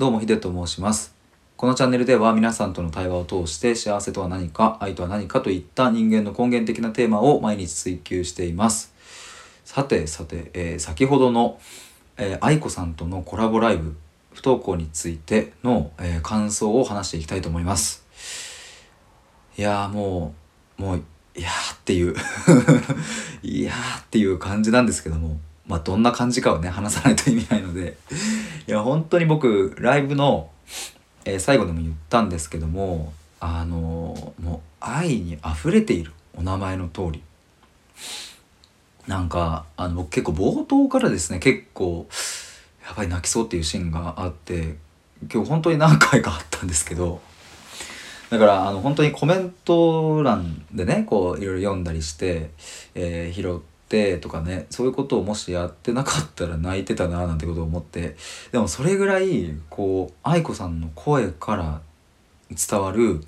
[0.00, 1.14] どうもヒデと申します。
[1.58, 8.94] このチャンネルでは皆さんとの対話を通して幸せとは何か愛とは何かといった人間の根源的なテーマを毎日追求しています。
[9.66, 11.60] さてさて、えー先ほどの、
[12.16, 13.94] えー愛子さんとのコラボライブ
[14.32, 18.02] 不登校についての、えー感想を話していきたいと思います。
[19.58, 20.32] いやも
[20.78, 21.02] うもう
[21.36, 22.14] いやーっていう
[23.46, 25.38] いやーっていう感じなんですけども。
[25.70, 27.96] まあどんな感じかをね話さないと意味ないので。
[28.66, 30.50] いや本当に僕ライブの、
[31.24, 37.22] えー最後でも言ったんですけどもあのーもう愛に溢れているお名前の通り。
[39.06, 42.06] なんかあの僕結構冒頭からですね結構
[42.86, 44.76] やばい泣きそうっていうシーンがあって
[45.32, 47.20] 今日本当に何回かあったんですけど
[48.28, 52.50] だからあの本当にコメント欄でねこういろいろ読んだりして、
[52.94, 58.16] えー拾ってとかねそういうことをもしやってなかったら泣いてたななんてことを思って
[58.52, 61.80] でもそれぐらいこう愛子さんの声から
[62.50, 63.20] 伝わる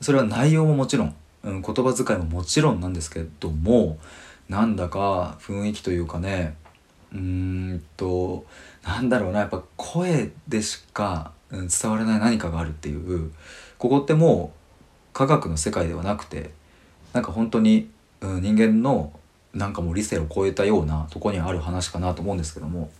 [0.00, 3.98] それは内容ももちろん、うん、言葉遣いももちろんなんですけども
[4.48, 6.56] なんだか雰囲気というかね
[7.12, 7.18] うー
[7.74, 8.46] んと
[8.84, 13.32] なんだろうなやっぱ声でしか、伝わらない何かがあるっていう
[13.76, 16.52] ここってもう科学の世界ではなくて
[17.12, 17.90] なんか本当に、
[18.20, 19.12] 人間の
[19.56, 22.90] なんかもう理性を超えたようなとこにある話かなと思うんですけども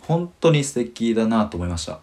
[0.00, 2.00] 本当に素敵だなと思いました。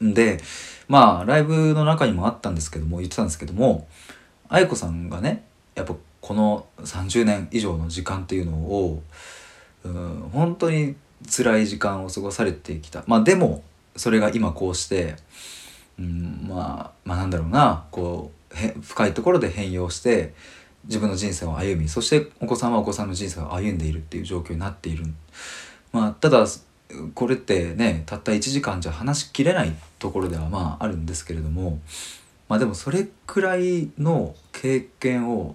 [0.00, 0.40] で
[0.86, 3.88] まあライブの中にもあったんですけども言ってたんですけども
[4.48, 5.44] 愛子さんがね
[5.74, 9.02] やっぱこの30年以上の時間っていうのを
[9.84, 10.94] うん本当に
[11.26, 13.64] 辛い時間を過ごされてきたまあでも
[13.96, 15.16] それが今こうして
[15.98, 20.32] うんまあまあなんだろうなこうへ深いところで変容して
[20.88, 25.04] 自分の人生を歩みそしてお子さんはお子さんの人生を歩んでいるっていう状況になっている。
[25.92, 26.46] まあ、ただ
[27.14, 31.78] これってねたった1時間じゃ話しきれないところではまああるんですけれども
[32.48, 35.54] まあでもそれくらいの経験を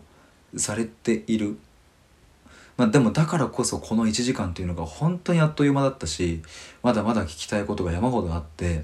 [0.56, 1.58] されている。
[2.76, 6.42] まあ、でもだからこそこの1時間というのが本当にあっという間だったし
[6.82, 8.84] まだまだ聞きたいことが山ほどあって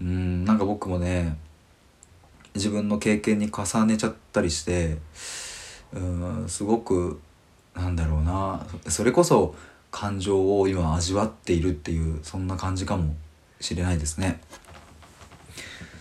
[0.00, 1.38] うんなんか僕もね
[2.56, 4.96] 自分の経験に重ねちゃったりして
[5.96, 7.20] うんすごく
[7.74, 8.66] なんだろうな。
[8.88, 9.54] それこそ
[9.90, 13.14] 感情を今味わっているっていうそんな感じかも
[13.60, 14.40] しれないですね。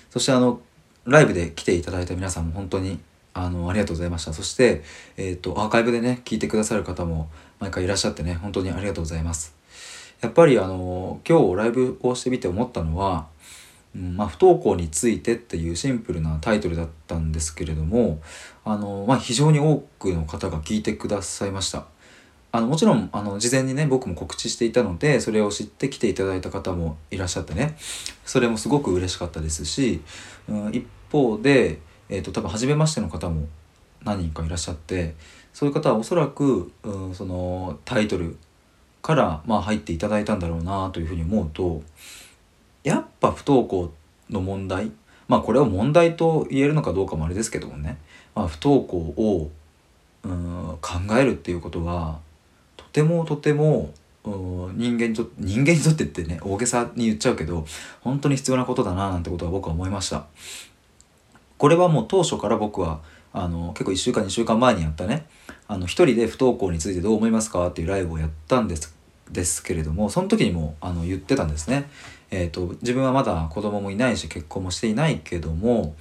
[0.10, 0.62] そしてあの
[1.06, 3.00] ライブで来ていただいた皆さんも本当に
[3.34, 4.34] あのありがとうございました。
[4.34, 4.84] そして、
[5.18, 7.30] えー、とアーカイブでね聞いてくださる方も
[7.60, 9.56] 毎回いらっしゃってね本当にありがとうございます。
[10.22, 13.28] やっぱりあの今日ライブをしてみて思ったのは、
[13.96, 18.22] まあ、不登校についてっていうシンプルなタイトルだったんですけれども
[18.66, 21.86] あの、まあ、非常に多くの方が聞いてくださいました。
[22.52, 27.76] あのもちろんあの事前にね僕も告知していたのでそれを知って来ていただいた方もいらっしゃってね
[28.24, 30.02] それもすごく嬉しかったですし、
[30.48, 33.48] うん、一方で、えー、と多分初めましての方も
[34.06, 35.16] 何人かいらっしゃって
[35.52, 38.38] そういう方はおそらく、うん、そのタイトル
[39.02, 41.84] から、まあ、入っていただいたんだろうなというふうに思うと
[42.86, 43.92] やっぱ不登校
[44.30, 44.92] の問題？
[45.28, 47.98] まあこれを問題と言えるのかどうかもあれですけどもね、
[48.36, 49.50] まあ、不登校を、
[50.24, 52.20] うん、考えるっていうことは
[52.78, 53.92] とてもとても
[54.24, 57.66] 人間にと人間にとってってね大げさに言っちゃうけど
[58.02, 60.28] 本当に必要なことだななんてことは僕は思いました。
[61.58, 63.02] これはもう当初から僕は
[63.34, 65.26] あの結構1週間2週間前にやったね
[65.68, 68.96] あの一人で不登校についてどう思いますかっていうライブをやったんです
[69.32, 71.90] ですけれどもその時にもあの言ってたんですね。
[72.36, 75.96] えー、と自分はまだ子供もいないし結婚もしていないけども、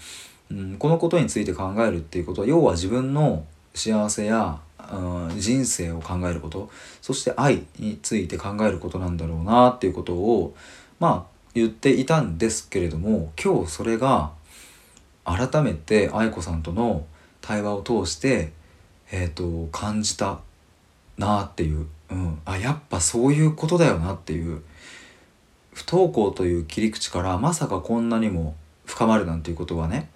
[0.51, 4.61] うん、このことについて考えるっていうことは要は自分の幸せや、
[4.93, 10.57] うん、人生を考えることそして愛について考えることなんだろうなっていうことを
[10.99, 14.33] まあ言っていたんですけれども今日それが
[15.25, 17.07] 改めて愛子さんとの
[17.41, 18.51] 対話を通して、
[19.13, 20.41] えー、と感じた
[21.17, 24.63] なっていう、うん、あやっぱそういうことだよなっていう
[25.75, 28.55] 不登校という切り口からまさかこんなにも
[28.87, 30.09] 深まるなんていうことはね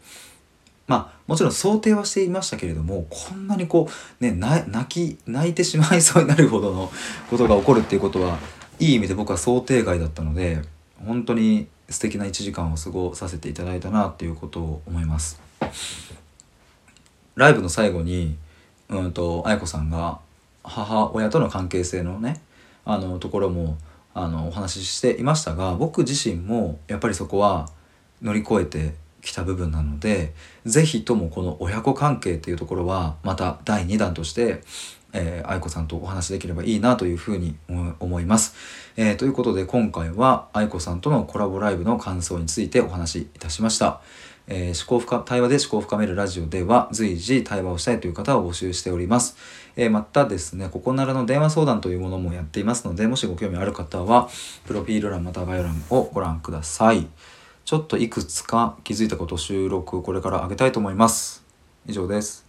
[0.87, 3.89] まあもちろん想定はしていましたけれどもこんなにこ
[4.21, 6.91] うね泣き泣いてしまいそうになるほどの
[7.29, 8.39] ことが起こるっていうことは
[8.79, 10.63] いい意味で僕は想定外だったので
[11.05, 15.41] 本当に素敵な1時間を過ごさせていただいたなっていうことを思います。
[17.35, 18.37] ライブの最後に
[18.89, 20.19] うんと愛子さんが
[20.65, 22.41] 母親との関係性のね
[22.85, 23.77] あのところも
[24.23, 27.69] あのお話ししていましたが僕自身もやっぱりそこは
[28.23, 30.35] 乗り越えてきた部分なので
[30.65, 34.63] 是非ともこの親子関係っていうところはまた第2弾として
[35.13, 37.57] えー、愛子さんとお話できればいいなというふうに
[38.01, 38.55] 思います。
[38.97, 44.01] えー、ということで今回は愛子さんとのコラボライブの感想についてお話しいたしました。
[44.49, 49.37] えー、思考深対話で思考を深めるラジオでは随時対話をしたいという方を募集しております。
[49.77, 54.29] えー、またですね、ここならの電話相談というものもやっていますので、もしご興味ある方は、
[54.67, 57.07] プロフィール欄または概要欄をご覧ください。
[57.65, 61.45] ちょっといくつか気づいたこと収録これから上げたいと思います。
[61.87, 62.48] 以上です。